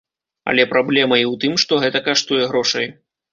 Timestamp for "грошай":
2.55-2.91